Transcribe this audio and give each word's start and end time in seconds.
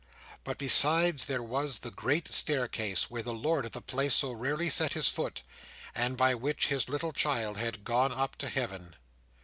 But, 0.43 0.57
besides, 0.57 1.25
there 1.25 1.43
was 1.43 1.77
the 1.77 1.91
great 1.91 2.27
staircase, 2.27 3.11
where 3.11 3.21
the 3.21 3.35
lord 3.35 3.67
of 3.67 3.73
the 3.73 3.83
place 3.83 4.15
so 4.15 4.31
rarely 4.31 4.67
set 4.67 4.93
his 4.93 5.09
foot, 5.09 5.43
and 5.93 6.17
by 6.17 6.33
which 6.33 6.69
his 6.69 6.89
little 6.89 7.13
child 7.13 7.57
had 7.57 7.83
gone 7.83 8.11
up 8.11 8.35
to 8.37 8.49
Heaven. 8.49 8.95